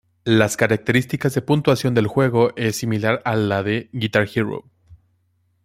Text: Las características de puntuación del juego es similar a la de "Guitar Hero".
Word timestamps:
Las 0.25 0.57
características 0.57 1.35
de 1.35 1.43
puntuación 1.43 1.93
del 1.93 2.07
juego 2.07 2.53
es 2.55 2.75
similar 2.75 3.21
a 3.23 3.35
la 3.35 3.61
de 3.61 3.91
"Guitar 3.93 4.27
Hero". 4.33 4.65